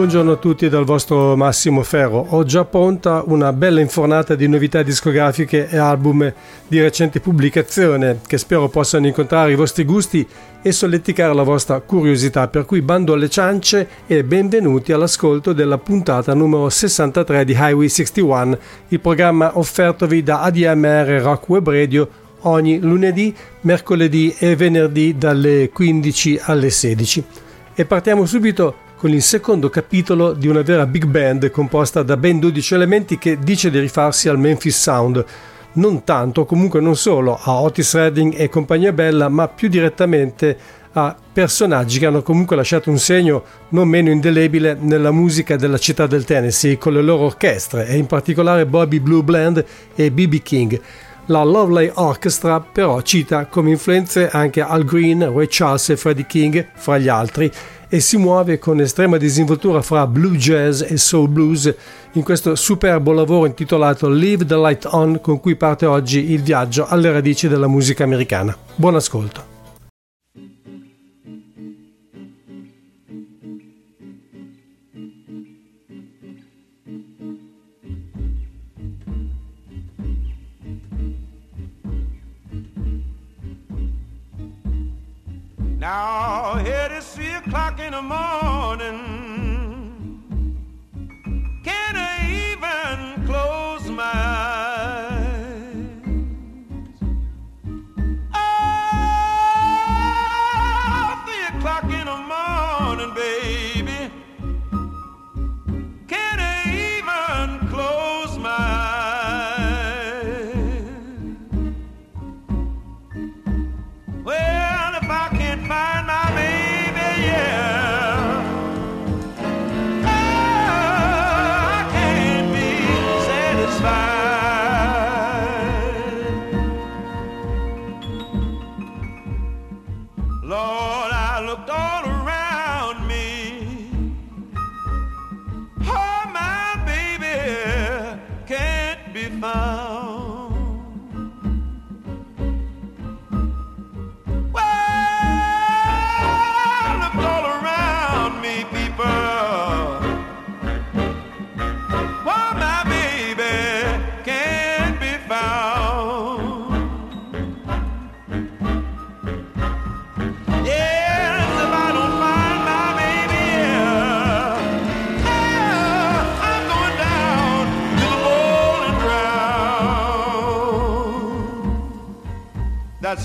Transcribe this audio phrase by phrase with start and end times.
[0.00, 2.24] Buongiorno a tutti dal vostro Massimo Ferro.
[2.30, 6.32] Ho già pronta una bella infornata di novità discografiche e album
[6.66, 10.26] di recente pubblicazione che spero possano incontrare i vostri gusti
[10.62, 16.32] e solleticare la vostra curiosità, per cui bando alle ciance e benvenuti all'ascolto della puntata
[16.32, 18.58] numero 63 di Highway 61,
[18.88, 22.08] il programma offertovi da ADMR Rock Web Radio
[22.44, 27.24] ogni lunedì, mercoledì e venerdì dalle 15 alle 16.
[27.74, 32.38] E partiamo subito con il secondo capitolo di una vera big band composta da ben
[32.38, 35.24] 12 elementi che dice di rifarsi al Memphis Sound.
[35.72, 40.54] Non tanto, comunque non solo, a Otis Redding e compagnia bella, ma più direttamente
[40.92, 46.06] a personaggi che hanno comunque lasciato un segno non meno indelebile nella musica della città
[46.06, 50.42] del Tennessee con le loro orchestre e in particolare Bobby Blue Bland e B.B.
[50.42, 50.78] King.
[51.26, 56.66] La Lovely Orchestra però cita come influenze anche Al Green, Ray Charles e Freddie King,
[56.74, 57.50] fra gli altri,
[57.92, 61.74] e si muove con estrema disinvoltura fra blue jazz e soul blues
[62.12, 66.86] in questo superbo lavoro intitolato Leave the Light On con cui parte oggi il viaggio
[66.86, 68.56] alle radici della musica americana.
[68.76, 69.59] Buon ascolto.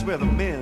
[0.05, 0.54] Where the men's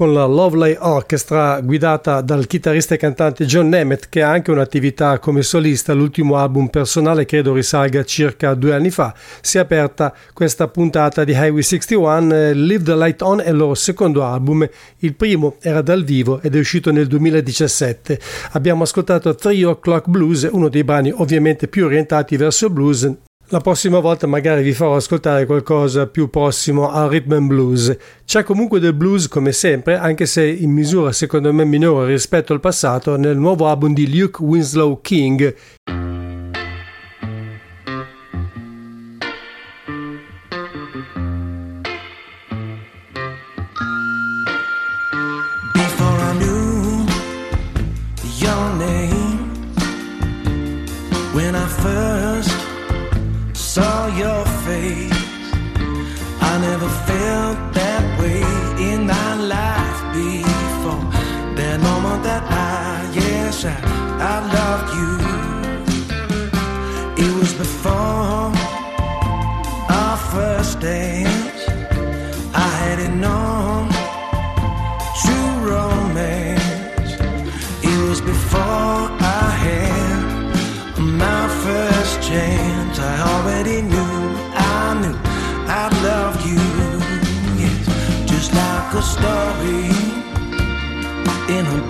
[0.00, 5.18] con la Lovely Orchestra guidata dal chitarrista e cantante John Nemeth che ha anche un'attività
[5.18, 5.92] come solista.
[5.92, 9.12] L'ultimo album personale credo risalga circa due anni fa.
[9.42, 12.34] Si è aperta questa puntata di Highway 61.
[12.34, 14.66] Eh, Live the Light On è il loro secondo album.
[15.00, 18.18] Il primo era dal vivo ed è uscito nel 2017.
[18.52, 23.06] Abbiamo ascoltato Three O'Clock Blues, uno dei brani ovviamente più orientati verso blues,
[23.50, 27.96] la prossima volta magari vi farò ascoltare qualcosa più prossimo al rhythm and blues.
[28.24, 32.60] C'è comunque del blues come sempre, anche se in misura secondo me minore rispetto al
[32.60, 35.54] passato, nel nuovo album di Luke Winslow King.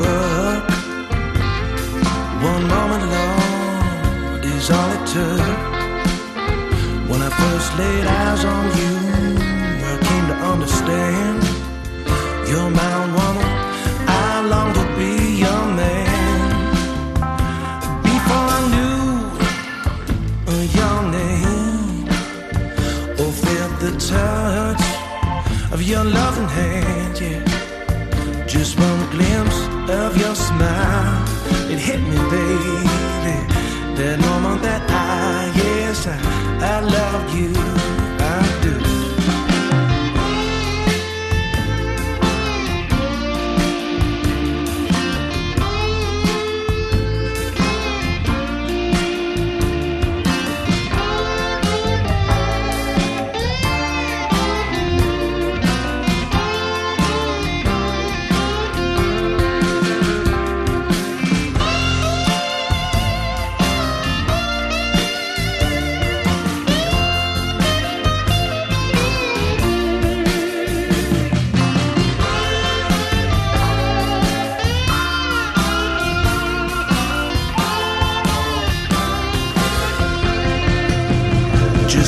[0.01, 0.65] Book.
[2.53, 5.47] One moment, Lord, is all it took.
[7.11, 8.95] When I first laid eyes on you,
[9.91, 11.39] I came to understand.
[12.49, 13.51] You're my woman.
[14.07, 15.13] I long to be
[15.45, 16.49] your man.
[18.09, 19.01] Before I knew
[20.81, 22.09] your name
[23.21, 24.85] or felt the touch
[25.75, 27.43] of your loving hand, yeah.
[28.47, 31.25] Just one glimpse of your smile,
[31.71, 32.87] it hit me, baby.
[33.97, 36.17] That moment that I, yes, I,
[36.75, 37.53] I love you,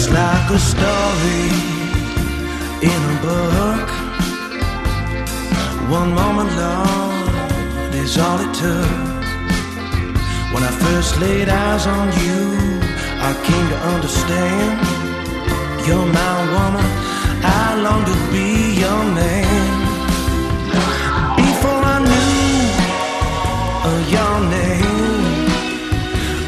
[0.02, 1.48] just like a story
[2.90, 3.88] in a book.
[5.98, 8.90] One moment, Lord, is all it took.
[10.52, 12.42] When I first laid eyes on you,
[13.28, 14.80] I came to understand.
[15.86, 16.86] You're my woman,
[17.44, 18.48] I long to be
[18.82, 19.70] your man.
[21.36, 22.34] Before I knew
[23.88, 25.46] uh, your name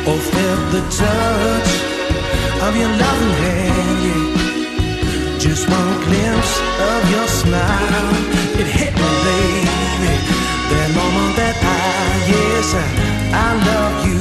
[0.09, 1.94] or felt the touch
[2.69, 5.39] of your loving hand, yeah.
[5.39, 6.55] Just one glimpse
[6.93, 8.15] of your smile,
[8.61, 10.15] it hit me, baby.
[10.71, 11.77] That moment that I,
[12.33, 12.87] yes, I,
[13.45, 14.21] I love you,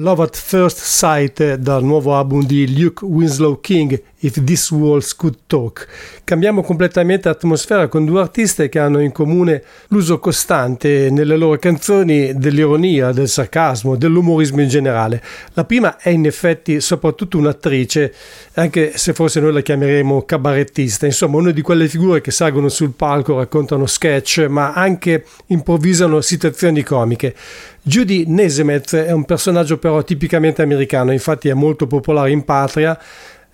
[0.00, 5.36] Love at First Sight dal nuovo album di Luke Winslow King, If This Walls Could
[5.46, 5.86] Talk.
[6.24, 12.34] Cambiamo completamente atmosfera con due artiste che hanno in comune l'uso costante nelle loro canzoni
[12.34, 15.22] dell'ironia, del sarcasmo, dell'umorismo in generale.
[15.52, 18.12] La prima è in effetti soprattutto un'attrice,
[18.54, 22.92] anche se forse noi la chiameremo cabarettista, insomma una di quelle figure che salgono sul
[22.92, 27.34] palco, raccontano sketch, ma anche improvvisano situazioni comiche.
[27.82, 32.98] Judy Nesemeth è un personaggio però tipicamente americano, infatti è molto popolare in patria,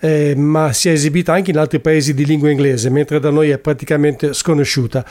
[0.04, 3.48] eh, ma si è esibita anche in altri paesi di lingua inglese, mentre da noi
[3.48, 5.02] è praticamente sconosciuta.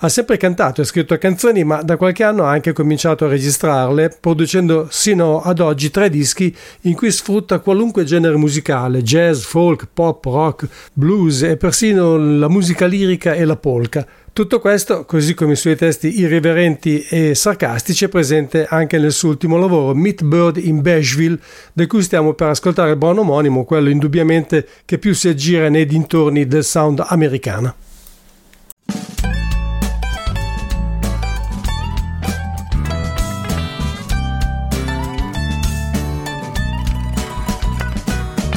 [0.00, 4.18] Ha sempre cantato e scritto canzoni, ma da qualche anno ha anche cominciato a registrarle,
[4.20, 10.22] producendo sino ad oggi tre dischi in cui sfrutta qualunque genere musicale, jazz, folk, pop,
[10.26, 14.06] rock, blues e persino la musica lirica e la polka.
[14.34, 19.28] Tutto questo, così come i suoi testi irriverenti e sarcastici, è presente anche nel suo
[19.28, 21.38] ultimo lavoro, Meat Bird in Beigeville,
[21.74, 25.84] da cui stiamo per ascoltare il brano omonimo, quello indubbiamente che più si aggira nei
[25.84, 27.74] dintorni del sound americano.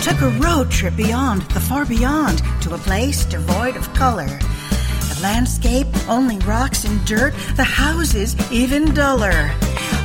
[0.02, 4.54] Took a road trip beyond the far beyond to a place devoid of color.
[5.26, 9.52] Landscape, only rocks and dirt, the houses even duller.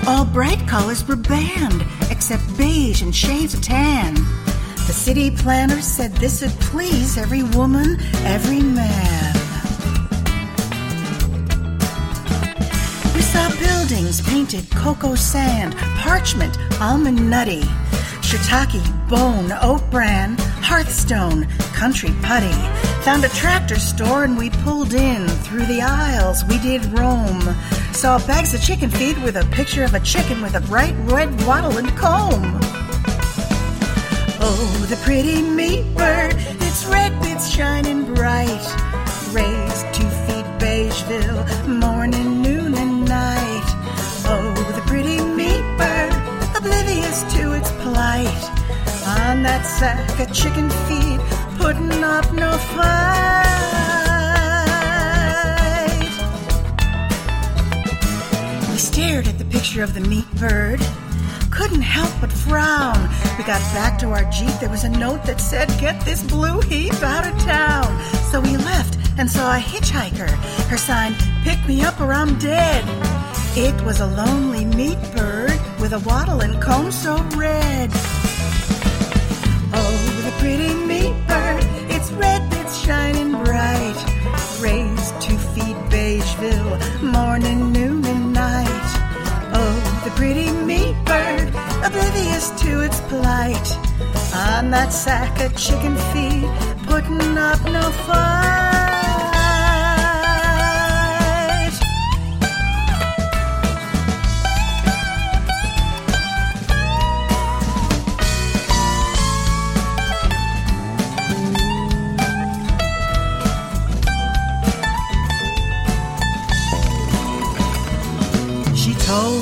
[0.06, 4.14] All bright colors were banned, except beige and shades of tan.
[4.14, 9.39] The city planner said this would please every woman, every man.
[13.30, 17.62] Saw buildings painted cocoa sand, parchment, almond nutty,
[18.26, 22.52] shiitake, bone, oak bran, hearthstone, country putty.
[23.04, 25.28] Found a tractor store and we pulled in.
[25.44, 27.40] Through the aisles we did roam.
[27.92, 31.30] Saw bags of chicken feed with a picture of a chicken with a bright red
[31.46, 32.58] wattle and comb.
[34.42, 38.66] Oh, the pretty meat bird, its red bits shining bright.
[39.32, 41.46] Raised to feed Beigeville,
[48.20, 48.44] plight.
[49.06, 51.20] On that sack of chicken feed,
[51.58, 53.46] putting up no fight.
[58.70, 60.80] We stared at the picture of the meat bird.
[61.50, 63.00] Couldn't help but frown.
[63.36, 64.52] We got back to our Jeep.
[64.60, 67.88] There was a note that said, Get this blue heap out of town.
[68.30, 70.30] So we left and saw a hitchhiker.
[70.68, 72.84] Her sign, Pick me up or I'm dead.
[73.56, 75.39] It was a lonely meat bird
[75.90, 77.90] with a wattle and comb so red.
[79.72, 83.98] Oh, the pretty meat bird, its red bits shining bright.
[84.60, 88.90] Raised to feed Beigeville, morning, noon, and night.
[89.52, 91.48] Oh, the pretty meat bird,
[91.84, 93.68] oblivious to its plight.
[94.34, 96.48] On that sack of chicken feed,
[96.86, 98.59] putting up no fight.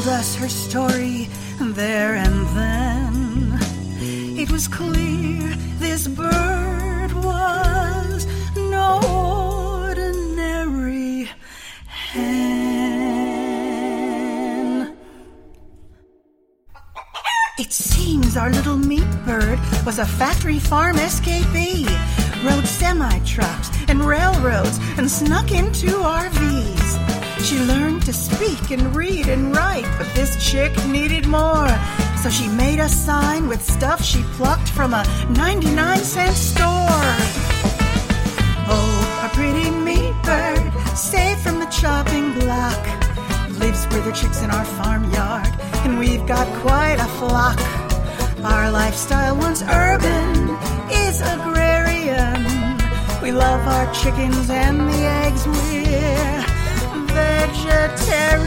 [0.09, 1.29] Us her story
[1.61, 3.59] there and then.
[4.39, 9.01] It was clear this bird was no
[9.85, 11.29] ordinary
[11.87, 12.39] hen.
[17.59, 21.87] It seems our little meat bird was a factory farm escapee.
[22.45, 26.58] Rode semi trucks and railroads and snuck into RVs.
[27.43, 31.69] She learned to speak and read and write, but this chick needed more.
[32.23, 37.07] So she made a sign with stuff she plucked from a 99 cent store.
[38.71, 42.83] Oh, a pretty meat bird, safe from the chopping block.
[43.61, 45.49] Lives with her chicks in our farmyard,
[45.85, 47.59] and we've got quite a flock.
[48.45, 50.51] Our lifestyle, once urban,
[50.91, 52.43] is agrarian.
[53.23, 56.48] We love our chickens and the eggs we're
[57.49, 58.38] vegetarian.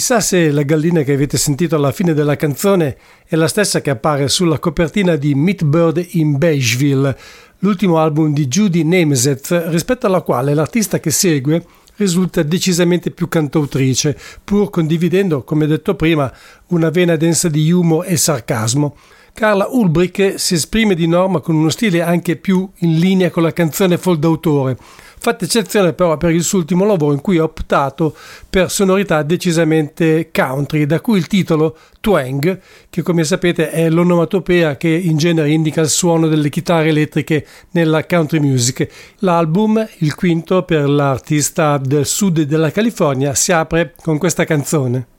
[0.00, 3.90] Chissà se la gallina che avete sentito alla fine della canzone è la stessa che
[3.90, 7.14] appare sulla copertina di Meat Bird in Beigeville,
[7.58, 11.62] l'ultimo album di Judy Nameseth, rispetto alla quale l'artista che segue
[11.96, 16.32] risulta decisamente più cantautrice, pur condividendo, come detto prima,
[16.68, 18.96] una vena densa di humor e sarcasmo.
[19.32, 23.52] Carla Ulbrich si esprime di norma con uno stile anche più in linea con la
[23.52, 24.76] canzone folk d'autore,
[25.18, 28.14] fatta eccezione però per il suo ultimo lavoro in cui ha optato
[28.48, 32.60] per sonorità decisamente country, da cui il titolo Twang,
[32.90, 38.04] che come sapete è l'onomatopea che in genere indica il suono delle chitarre elettriche nella
[38.04, 38.88] country music.
[39.18, 45.18] L'album, il quinto per l'artista del sud della California, si apre con questa canzone.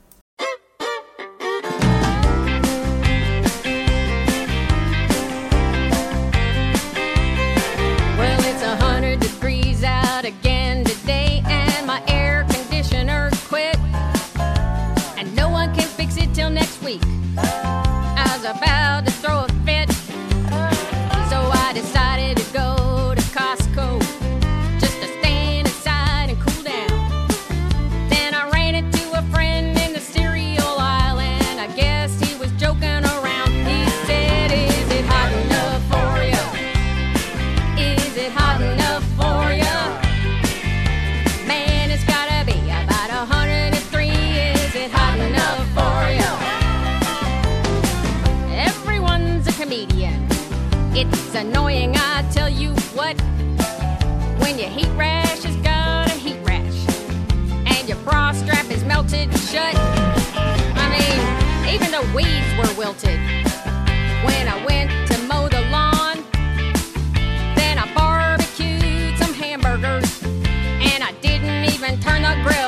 [54.62, 56.86] your heat rash has got a heat rash,
[57.66, 59.74] and your bra strap is melted shut.
[59.74, 63.18] I mean, even the weeds were wilted
[64.24, 66.22] when I went to mow the lawn.
[67.56, 72.61] Then I barbecued some hamburgers, and I didn't even turn the grill.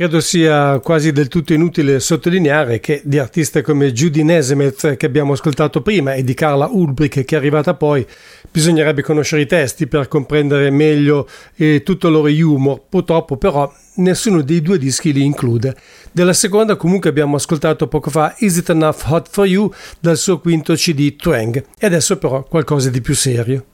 [0.00, 5.34] Credo sia quasi del tutto inutile sottolineare che di artiste come Judy Nesemeth che abbiamo
[5.34, 8.06] ascoltato prima e di Carla Ulbrich che è arrivata poi
[8.50, 12.80] bisognerebbe conoscere i testi per comprendere meglio eh, tutto il loro humor.
[12.88, 15.76] Purtroppo però nessuno dei due dischi li include.
[16.10, 20.40] Della seconda comunque abbiamo ascoltato poco fa Is It Enough Hot For You dal suo
[20.40, 23.64] quinto CD Twang e adesso però qualcosa di più serio.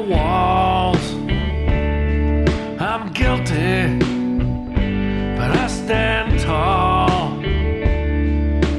[0.00, 1.14] Walls.
[2.80, 3.98] I'm guilty,
[5.36, 7.38] but I stand tall.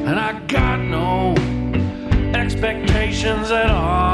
[0.07, 1.35] And I got no
[2.33, 4.10] expectations at all.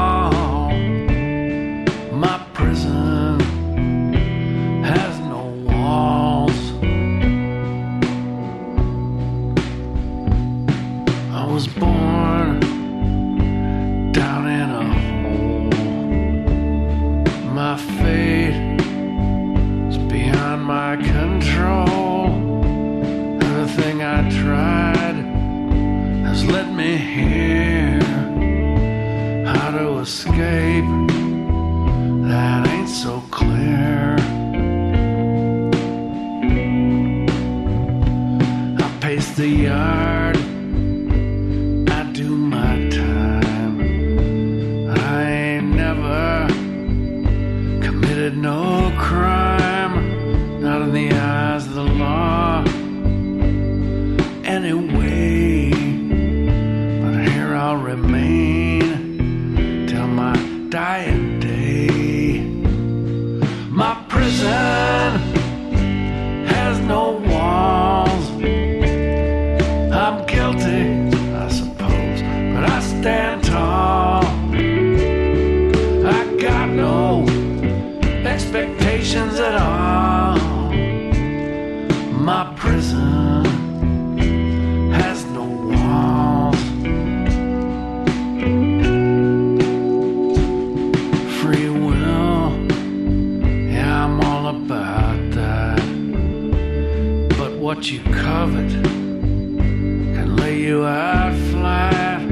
[100.84, 102.22] Out flat.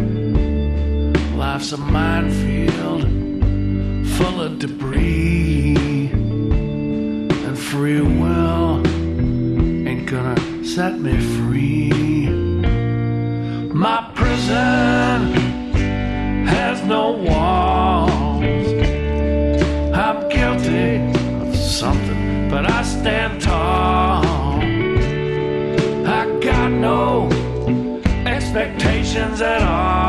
[1.34, 3.02] Life's a minefield
[4.16, 5.76] full of debris,
[7.46, 8.86] and free will
[9.88, 11.90] ain't gonna set me free.
[13.72, 15.34] My prison
[16.46, 17.65] has no walls.
[29.36, 30.05] Expectations at all.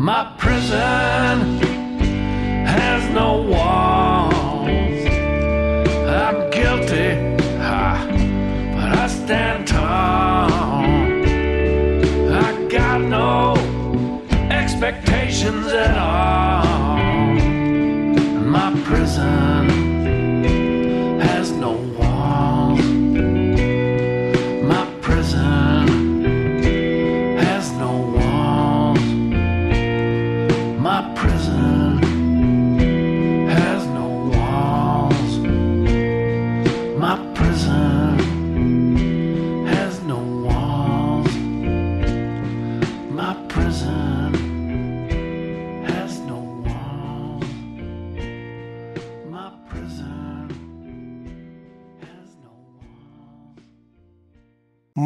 [0.00, 1.58] My prison
[2.64, 4.68] has no walls.
[6.06, 7.16] I'm guilty,
[7.58, 10.52] but I stand tall.
[12.32, 13.56] I got no
[14.52, 16.37] expectations at all.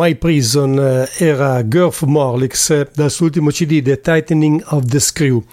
[0.02, 4.98] My Prison eh, era Gerf Morlix eh, dal suo ultimo CD The Tightening of the
[4.98, 5.44] Screw.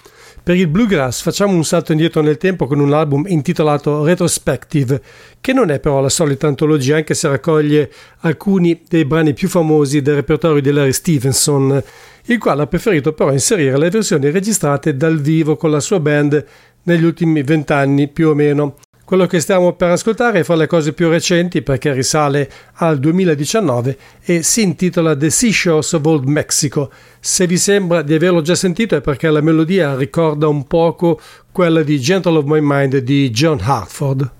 [0.42, 5.00] Per il bluegrass facciamo un salto indietro nel tempo con un album intitolato Retrospective,
[5.40, 10.02] che non è però la solita antologia, anche se raccoglie alcuni dei brani più famosi
[10.02, 11.80] del repertorio di Larry Stevenson,
[12.24, 16.44] il quale ha preferito però inserire le versioni registrate dal vivo con la sua band
[16.82, 18.74] negli ultimi vent'anni più o meno.
[19.10, 23.98] Quello che stiamo per ascoltare è fra le cose più recenti perché risale al 2019
[24.22, 26.92] e si intitola The Seashores of Old Mexico.
[27.18, 31.20] Se vi sembra di averlo già sentito è perché la melodia ricorda un poco
[31.50, 34.30] quella di Gentle of My Mind di John Hartford.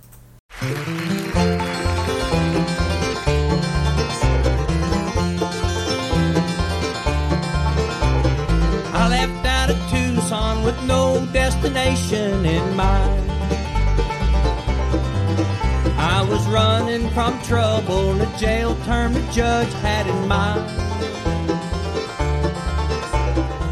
[16.50, 20.68] Running from trouble, a jail term the judge had in mind.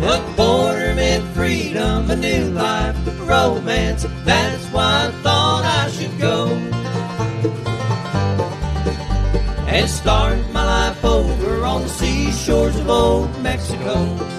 [0.00, 2.96] The border meant freedom, a new life,
[3.28, 4.06] romance.
[4.24, 6.46] That's why I thought I should go
[9.66, 14.38] and start my life over on the seashores of old Mexico.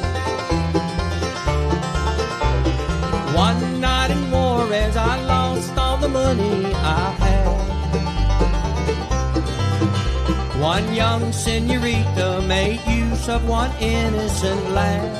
[10.79, 15.11] One young senorita made use of one innocent lad.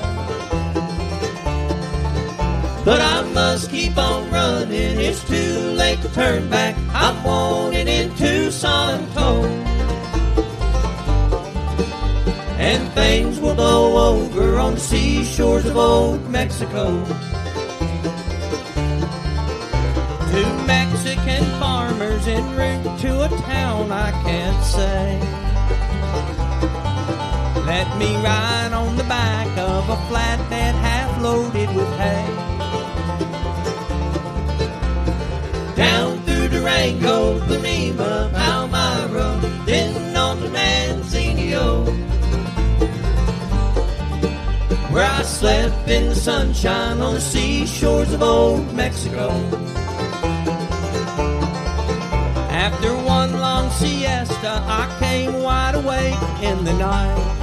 [2.86, 6.78] But I must keep on running, it's too late to turn back.
[6.93, 9.06] I'm wanted in Tucson.
[12.58, 17.04] And things will blow over on the seashores of old Mexico.
[20.32, 25.39] Two Mexican farmers en route to a town I can't say.
[27.69, 32.25] Let me ride on the back of a flatbed half loaded with hay.
[35.75, 41.86] Down through Durango, Panema, Palmyra, then on to Manzanillo.
[44.91, 49.29] Where I slept in the sunshine on the seashores of old Mexico.
[52.49, 57.38] After one long siesta, I came wide awake in the night.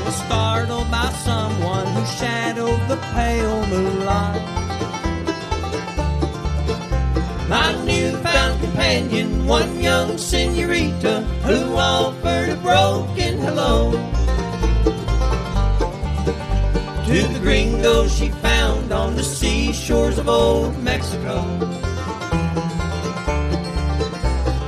[0.00, 4.40] I was startled by someone who shadowed the pale moonlight.
[7.50, 13.92] My newfound companion, one young senorita who offered a broken hello
[17.04, 21.44] to the gringo she found on the seashores of old Mexico.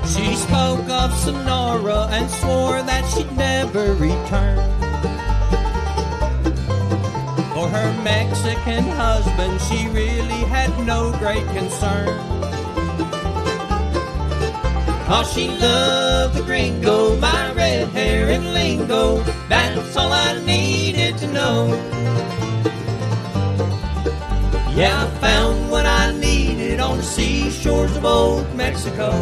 [0.05, 4.72] She spoke of Sonora and swore that she'd never return.
[7.63, 12.09] For her Mexican husband, she really had no great concern.
[15.07, 19.23] Cause she loved the gringo, my red hair and lingo.
[19.49, 21.69] That's all I needed to know.
[24.75, 29.13] Yeah, I found what I needed on the seashores of old Mexico.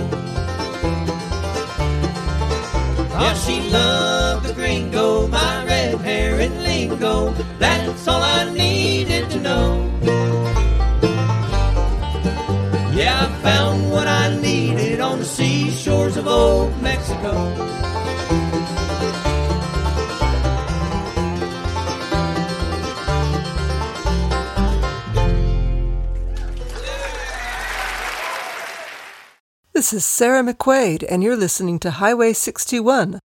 [3.20, 6.59] Yeah, she loved the gringo, my red hair and
[7.00, 9.90] That's all I needed to know.
[12.94, 17.32] Yeah, I found what I needed on the seashores of old Mexico.
[29.72, 33.20] This is Sarah McQuaid, and you're listening to Highway 61.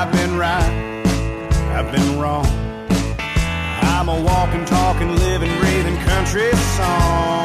[0.00, 1.04] I've been right,
[1.76, 2.46] I've been wrong.
[3.82, 7.44] I'm a walking, talking, living, breathing country song.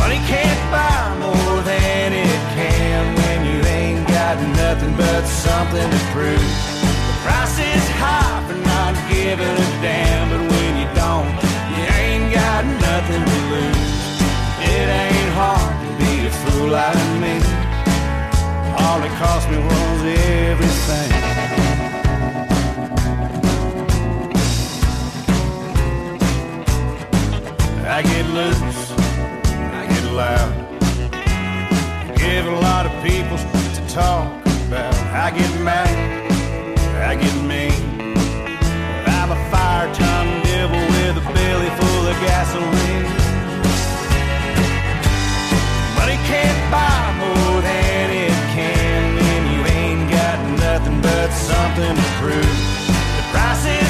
[0.00, 6.00] Money can't buy more than it can when you ain't got nothing but something to
[6.10, 6.50] prove.
[7.06, 11.30] The price is high for not giving a damn, but when you don't,
[11.78, 14.10] you ain't got nothing to lose.
[14.74, 17.69] It ain't hard to be a fool like me.
[18.90, 21.12] All it cost me was everything.
[27.86, 28.90] I get loose,
[29.78, 30.52] I get loud.
[32.16, 33.36] Give a lot of people
[33.76, 34.26] to talk
[34.66, 34.94] about.
[35.24, 35.94] I get mad,
[37.10, 37.80] I get mean.
[39.06, 43.06] I'm a fire tongue devil with a belly full of gasoline.
[45.96, 47.49] Money can't buy more
[51.60, 52.56] something to prove.
[53.16, 53.89] The price is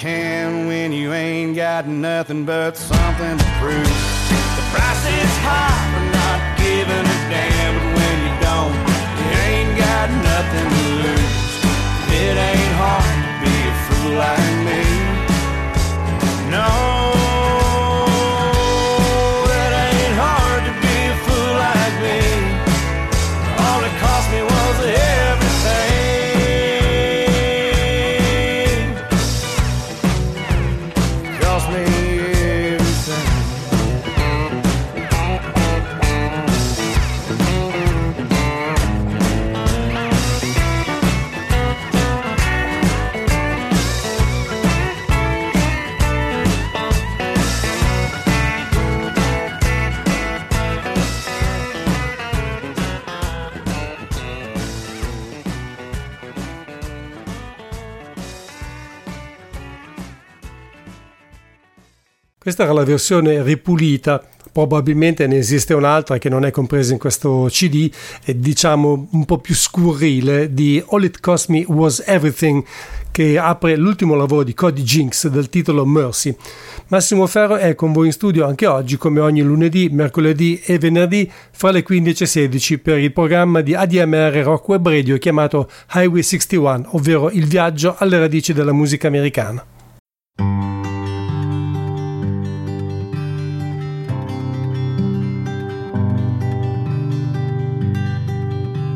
[0.00, 3.84] can when you ain't got nothing but something to prove.
[4.56, 8.76] The price is high for not giving a damn, but when you don't,
[9.20, 11.36] you ain't got nothing to lose.
[12.16, 14.80] It ain't hard to be a fool like me.
[16.50, 16.89] No.
[62.50, 67.46] Questa era la versione ripulita, probabilmente ne esiste un'altra che non è compresa in questo
[67.48, 67.88] CD,
[68.24, 72.64] è diciamo un po' più scurrile di All It Cost Me Was Everything
[73.12, 76.34] che apre l'ultimo lavoro di Cody Jinks dal titolo Mercy.
[76.88, 81.30] Massimo Ferro è con voi in studio anche oggi come ogni lunedì, mercoledì e venerdì
[81.52, 86.24] fra le 15 e 16 per il programma di ADMR Rock Web Radio chiamato Highway
[86.24, 89.64] 61, ovvero il viaggio alle radici della musica americana.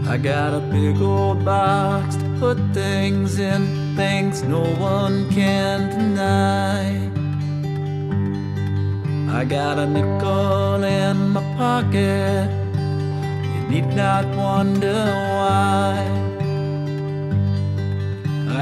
[0.07, 7.11] I got a big old box to put things in, things no one can deny.
[9.35, 12.51] I got a nickel in my pocket,
[13.55, 15.05] you need not wonder
[15.39, 16.07] why.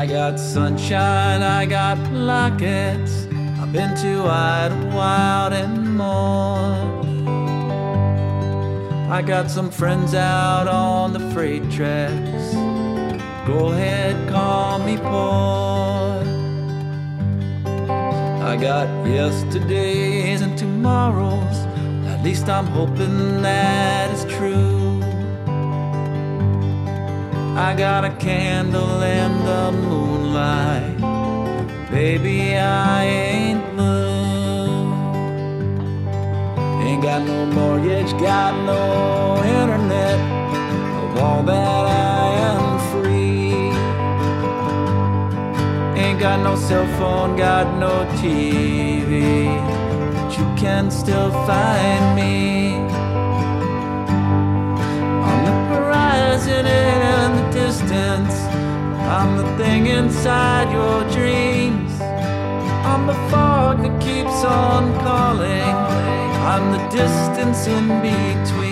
[0.01, 3.27] I got sunshine, I got lockets,
[3.61, 7.02] I've been to Idlewild and more.
[9.13, 12.55] I got some friends out on the freight tracks.
[13.47, 16.25] Go ahead, call me poor.
[18.43, 21.59] I got yesterdays and tomorrows.
[22.07, 25.03] At least I'm hoping that is true.
[27.55, 30.97] I got a candle and the moonlight.
[31.91, 34.12] Baby, I ain't blue.
[37.03, 40.21] Got no mortgage, got no internet.
[41.03, 43.51] Of all that I am free.
[46.01, 49.47] Ain't got no cell phone, got no TV.
[50.15, 52.77] But you can still find me.
[55.27, 58.35] On the horizon in the distance.
[59.11, 62.01] I'm the thing inside your dreams.
[62.01, 66.12] I'm the fog that keeps on calling.
[66.45, 68.72] I'm the distance in between.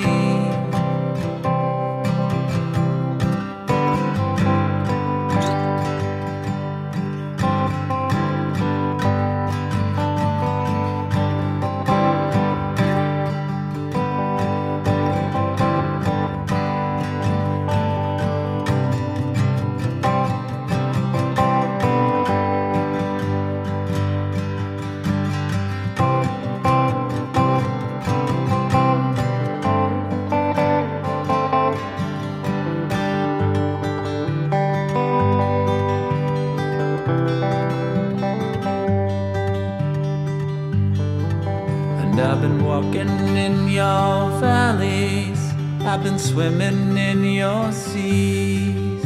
[46.31, 49.05] Swimming in your seas.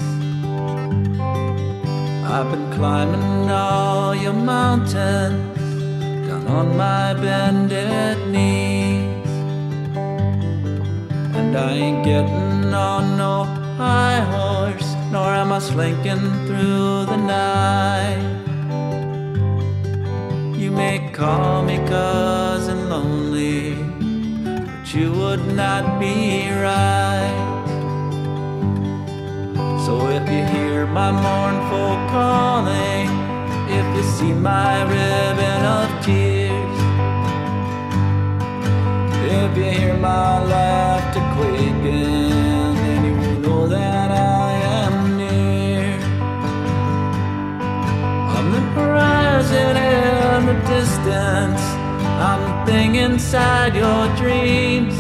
[2.35, 5.59] I've been climbing all your mountains
[6.29, 9.33] down on my bended knees.
[11.39, 13.45] And I ain't getting on no
[13.79, 16.94] high horse, nor am I slinking through
[53.25, 54.95] inside your dreams.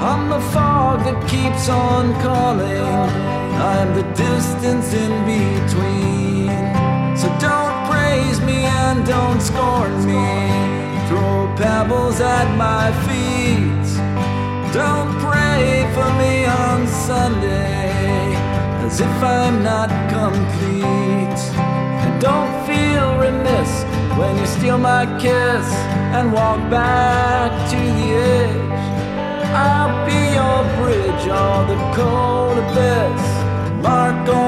[0.00, 3.10] I'm the fog that keeps on calling.
[3.60, 6.48] I'm the distance in between.
[7.20, 10.24] So don't praise me and don't scorn me.
[11.08, 13.88] Throw pebbles at my feet.
[14.72, 18.32] Don't pray for me on Sunday
[18.86, 21.40] as if I'm not complete.
[22.04, 23.84] And don't feel remiss
[24.18, 28.84] when you steal my kiss and walk back to the edge.
[29.66, 33.24] I'll be your bridge or the cold abyss.
[33.82, 34.43] Mark all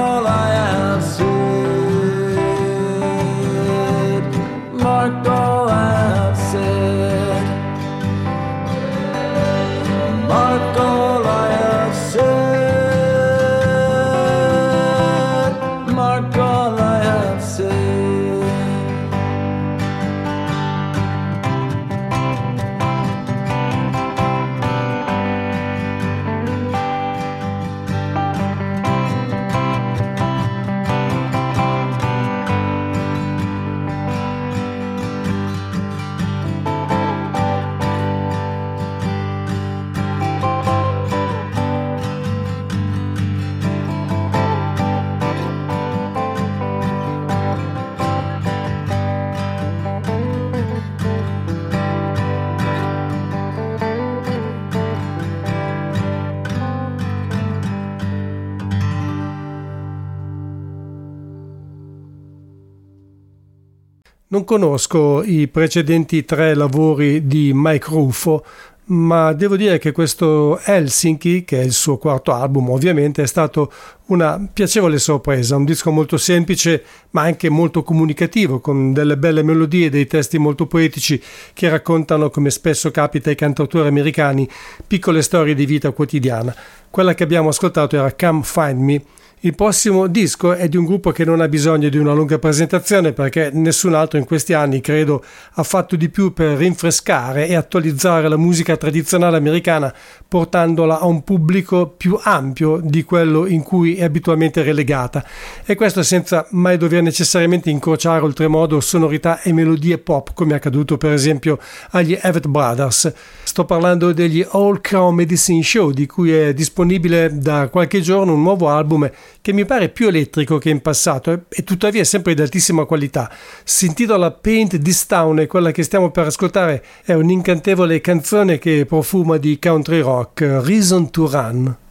[64.47, 68.45] conosco i precedenti tre lavori di Mike Ruffo,
[68.85, 73.69] ma devo dire che questo Helsinki, che è il suo quarto album ovviamente, è stato
[74.05, 79.89] una piacevole sorpresa, un disco molto semplice ma anche molto comunicativo, con delle belle melodie
[79.89, 81.21] dei testi molto poetici
[81.53, 84.49] che raccontano, come spesso capita ai cantautori americani,
[84.87, 86.55] piccole storie di vita quotidiana.
[86.89, 89.03] Quella che abbiamo ascoltato era Come Find Me,
[89.41, 93.13] il prossimo disco è di un gruppo che non ha bisogno di una lunga presentazione
[93.13, 95.23] perché nessun altro in questi anni, credo,
[95.53, 99.93] ha fatto di più per rinfrescare e attualizzare la musica tradizionale americana
[100.27, 105.23] portandola a un pubblico più ampio di quello in cui è abitualmente relegata
[105.65, 110.97] e questo senza mai dover necessariamente incrociare oltremodo sonorità e melodie pop come è accaduto
[110.97, 111.59] per esempio
[111.91, 113.13] agli Everett Brothers.
[113.43, 118.41] Sto parlando degli All Crown Medicine Show di cui è disponibile da qualche giorno un
[118.41, 119.09] nuovo album
[119.47, 123.31] che mi pare più elettrico che in passato e, tuttavia sempre di altissima qualità.
[123.63, 128.83] Si intitola Paint This Town e quella che stiamo per ascoltare è un'incantevole canzone che
[128.85, 131.86] profuma di country rock, Reason to Run.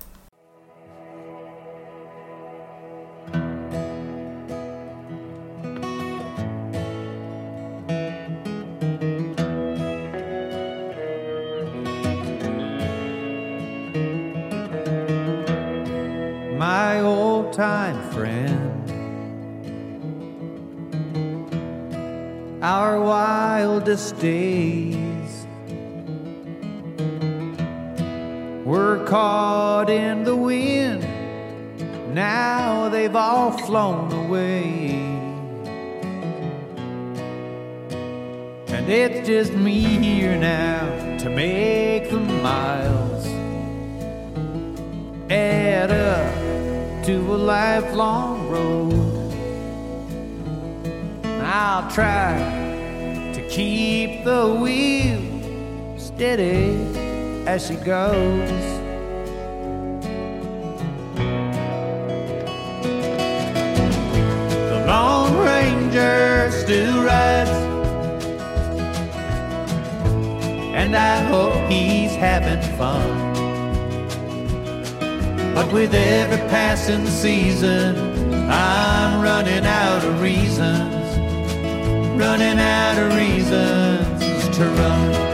[17.57, 18.93] Time friend.
[22.63, 25.47] Our wildest days
[28.63, 31.01] were caught in the wind.
[32.15, 34.91] Now they've all flown away.
[38.69, 43.27] And it's just me here now to make the miles
[45.31, 46.46] add up
[47.07, 49.33] to a lifelong road.
[51.41, 52.35] I'll try
[53.33, 55.21] to keep the wheel
[55.97, 56.75] steady
[57.47, 58.51] as she goes.
[64.71, 67.51] The Lone Ranger still rides,
[70.75, 73.36] and I hope he's having fun.
[75.57, 77.97] But with every passing season,
[78.51, 81.19] I'm running out of reasons,
[82.21, 85.27] running out of reasons to run.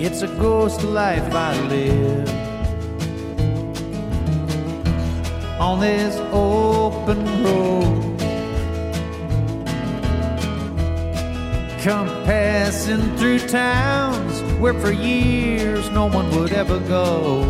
[0.00, 2.39] It's a ghost life I live
[5.60, 8.18] on this open road.
[11.82, 17.42] Come passing through towns where for years no one would ever go.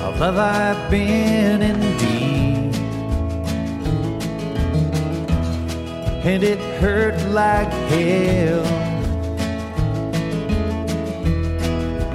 [0.00, 2.74] Of love I've been in deep,
[6.24, 8.77] and it hurt like hell.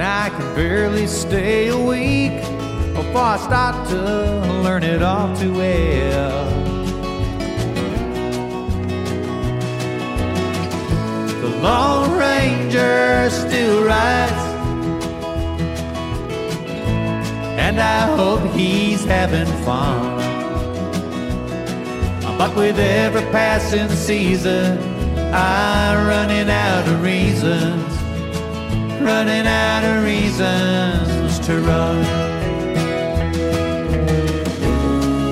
[0.04, 4.02] Now I can barely stay awake oh, before I start to
[4.62, 6.46] learn it all too well.
[11.40, 14.44] The Lone Ranger still rides,
[17.58, 20.18] and I hope he's having fun.
[22.38, 24.78] But with every passing season,
[25.34, 27.93] I'm running out of reasons
[29.04, 32.06] running out of reasons to run.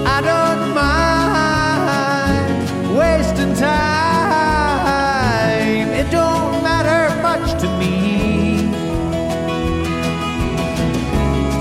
[0.05, 2.47] I don't mind
[2.97, 3.77] wasting time,
[5.89, 7.97] it don't matter much to me.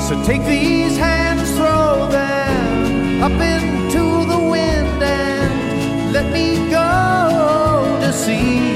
[0.07, 8.13] So take these hands, throw them up into the wind, and let me go to
[8.13, 8.70] sea.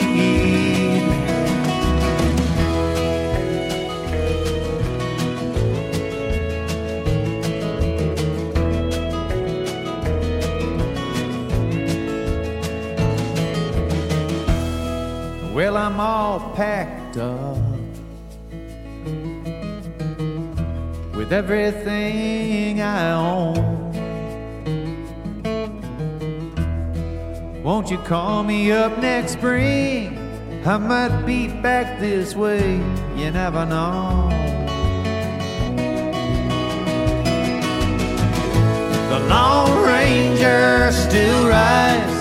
[15.55, 17.57] Well, I'm all packed up
[21.15, 23.93] with everything I own.
[27.63, 30.19] Won't you call me up next spring?
[30.67, 32.73] I might be back this way,
[33.15, 34.29] you never know.
[39.09, 42.14] The Lone Ranger still rides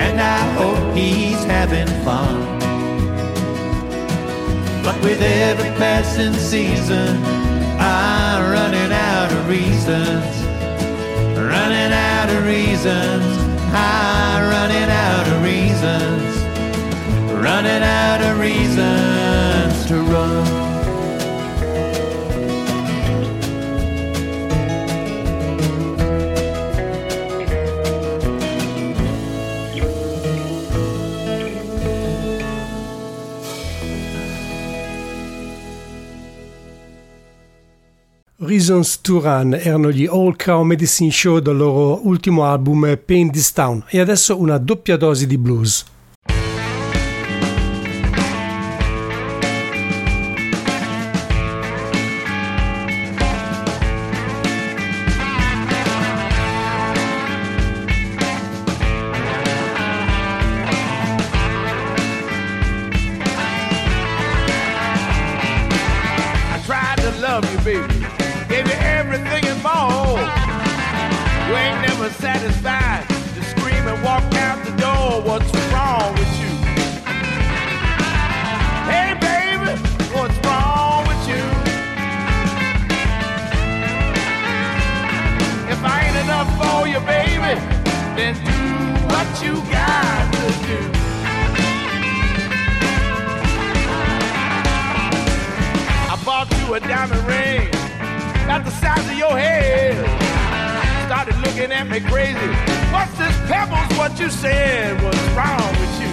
[0.00, 2.58] and I hope he's having fun.
[4.82, 7.22] But with every passing season,
[7.78, 10.32] I'm running out of reasons.
[11.36, 13.24] Running out of reasons.
[13.72, 16.30] I'm running out of reasons.
[17.32, 20.49] Running out of reasons to run.
[38.50, 43.52] Reasons to Run erano gli All Cow Medicine Show del loro ultimo album Pain This
[43.52, 45.84] Town e adesso una doppia dose di blues.
[101.60, 102.38] Looking at me crazy.
[102.90, 103.98] What's this pebbles?
[103.98, 104.96] What you said?
[105.02, 106.08] What's wrong with you?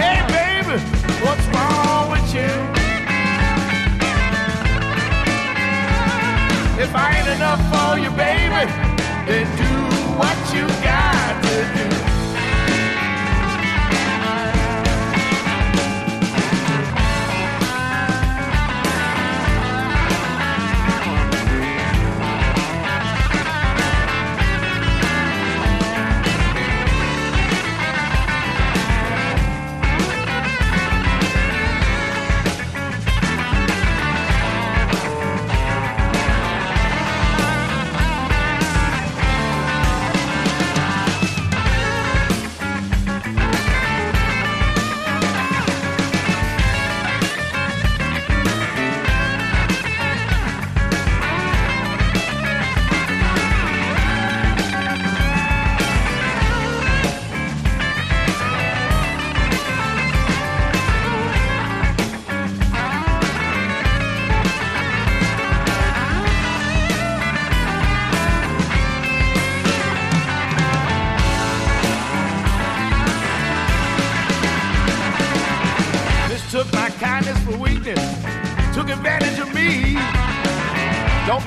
[0.00, 0.80] Hey, baby,
[1.20, 2.48] what's wrong with you?
[6.82, 8.72] If I ain't enough for you, baby,
[9.28, 9.70] then do
[10.16, 12.13] what you got to do.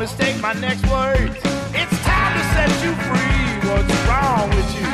[0.07, 1.35] Mistake my next words.
[1.75, 3.43] It's time to set you free.
[3.67, 4.87] What's wrong with you?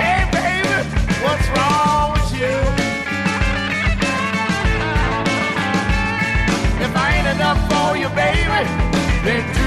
[0.00, 0.78] Hey, baby,
[1.24, 2.56] what's wrong with you?
[6.86, 8.64] If I ain't enough for you, baby,
[9.26, 9.59] then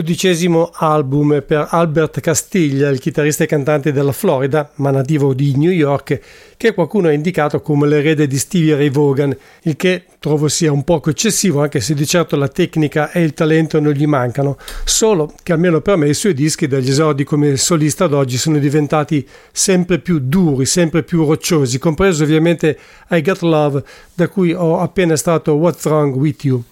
[0.00, 5.70] Dodicesimo album per Albert Castiglia, il chitarrista e cantante della Florida, ma nativo di New
[5.70, 6.18] York,
[6.56, 10.84] che qualcuno ha indicato come l'erede di Stevie Ray Vaughan, il che trovo sia un
[10.84, 15.34] poco eccessivo, anche se di certo la tecnica e il talento non gli mancano, solo
[15.42, 19.28] che almeno per me i suoi dischi dagli esordi come solista ad oggi sono diventati
[19.52, 22.78] sempre più duri, sempre più rocciosi, compreso ovviamente
[23.10, 23.84] I Got Love,
[24.14, 26.64] da cui ho appena estratto What's Wrong With You.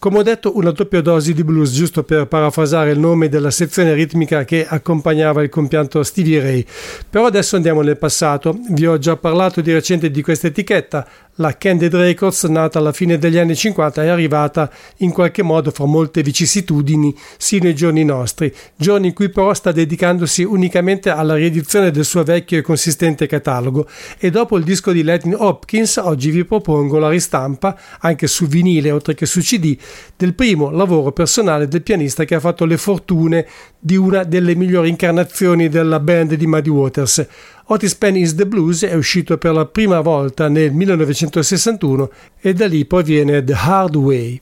[0.00, 3.92] Come ho detto, una doppia dose di blues, giusto per parafrasare il nome della sezione
[3.92, 6.64] ritmica che accompagnava il compianto Stevie Ray.
[7.10, 8.58] Però adesso andiamo nel passato.
[8.70, 11.06] Vi ho già parlato di recente di questa etichetta,
[11.40, 15.86] la Candid Records, nata alla fine degli anni 50, è arrivata in qualche modo fra
[15.86, 21.90] molte vicissitudini sino ai giorni nostri, giorni in cui però sta dedicandosi unicamente alla riedizione
[21.90, 23.88] del suo vecchio e consistente catalogo
[24.18, 28.90] e dopo il disco di Latin Hopkins oggi vi propongo la ristampa, anche su vinile
[28.90, 29.76] oltre che su CD,
[30.16, 33.46] del primo lavoro personale del pianista che ha fatto le fortune
[33.78, 37.26] di una delle migliori incarnazioni della band di Muddy Waters.
[37.66, 42.10] Otis Penn is the Blues è uscito per la prima volta nel 1961
[42.40, 44.40] e da lì proviene The Hard Way.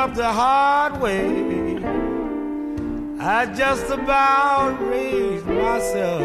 [0.00, 1.76] Up the hard way.
[3.20, 6.22] I just about raised myself.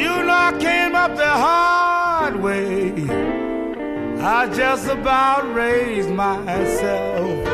[0.00, 2.94] You know I came up the hard way.
[4.22, 7.48] I just about raised myself.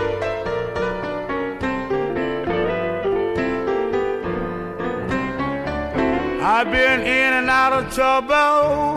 [6.56, 8.93] I've been in and out of trouble,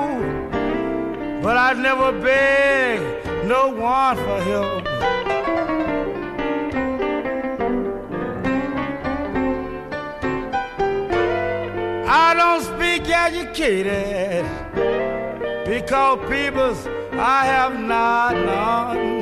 [1.48, 4.86] but I've never begged no one for help.
[12.10, 14.44] I don't speak educated
[15.66, 19.22] because peoples I have not known.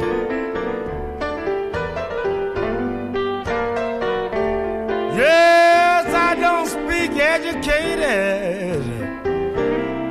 [5.16, 8.84] Yes, I don't speak educated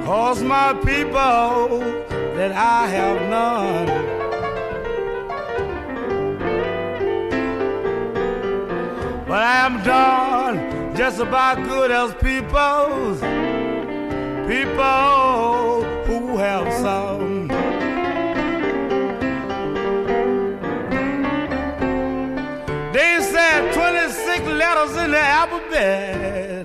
[0.05, 1.84] cause my people
[2.35, 3.87] that I have none.
[9.29, 13.21] But I am done just about good as people's
[14.49, 17.49] people who have some.
[22.93, 26.65] They said 26 letters in the alphabet.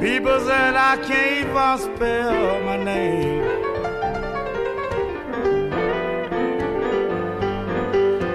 [0.00, 3.35] People said I can't even spell my name.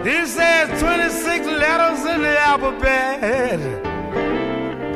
[0.03, 3.59] They has 26 letters in the alphabet.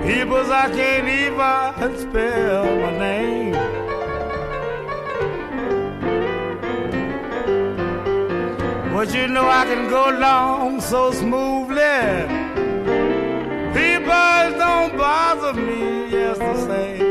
[0.03, 3.53] People I can't even spell my name.
[8.91, 12.25] But you know I can go along so smoothly.
[13.77, 17.04] People don't bother me just the same.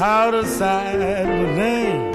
[0.00, 2.12] How to sign my name.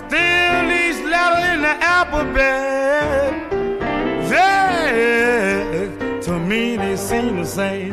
[0.00, 3.32] Still each letter in the alphabet,
[4.30, 7.89] yeah, to me they seem the same.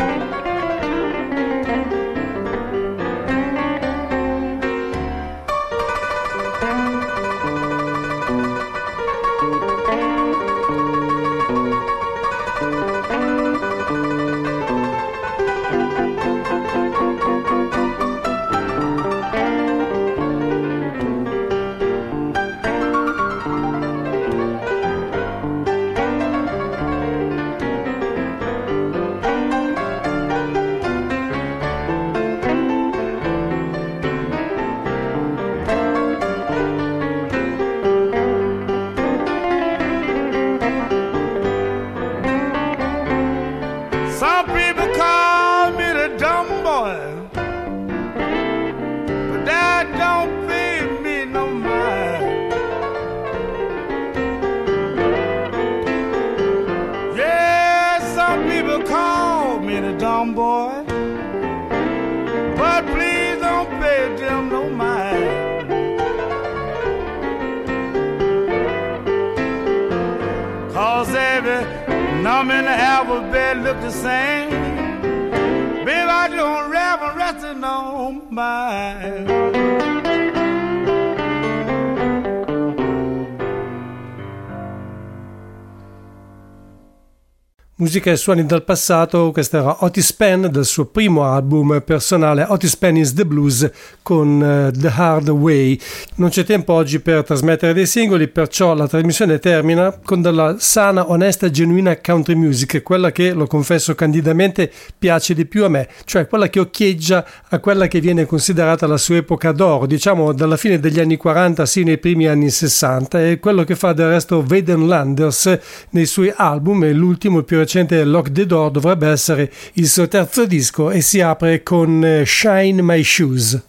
[87.88, 92.76] Musica e suoni dal passato, questa era Otis Penn del suo primo album personale Otis
[92.76, 93.72] Penn is the Blues
[94.02, 95.80] con uh, The Hard Way.
[96.16, 101.10] Non c'è tempo oggi per trasmettere dei singoli, perciò la trasmissione termina con della sana,
[101.10, 104.70] onesta e genuina country music, quella che, lo confesso candidamente,
[105.00, 108.98] piace di più a me, cioè quella che occhieggia a quella che viene considerata la
[108.98, 113.40] sua epoca d'oro, diciamo dalla fine degli anni 40 sino ai primi anni 60, e
[113.40, 115.58] quello che fa del resto Vaden Landers
[115.92, 120.46] nei suoi album, e l'ultimo più recente Lock the Door dovrebbe essere il suo terzo
[120.46, 123.62] disco e si apre con eh, Shine My Shoes.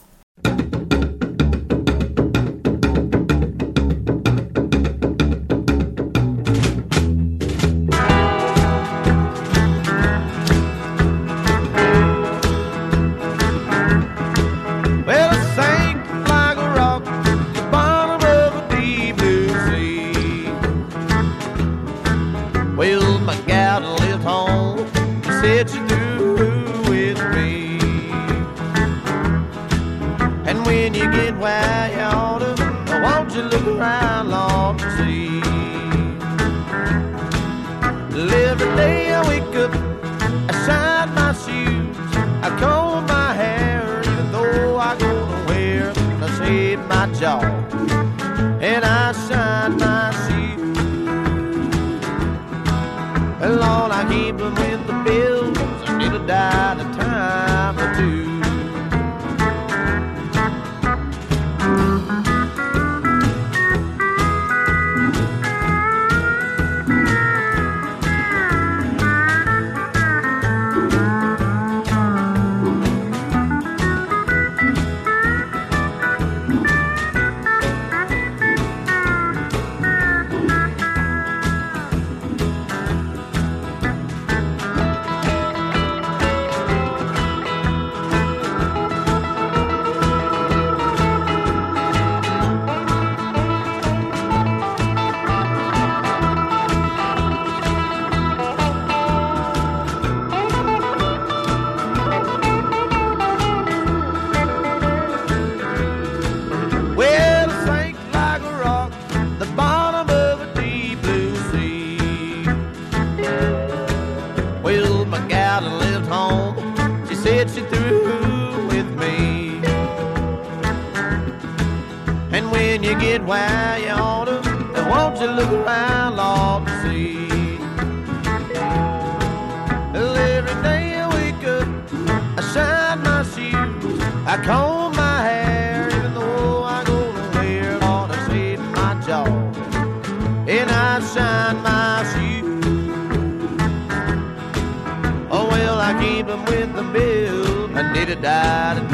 [148.23, 148.88] Die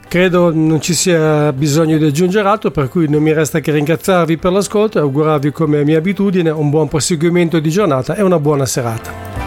[0.07, 4.37] Credo non ci sia bisogno di aggiungere altro, per cui non mi resta che ringraziarvi
[4.37, 8.65] per l'ascolto e augurarvi come mia abitudine un buon proseguimento di giornata e una buona
[8.65, 9.38] serata.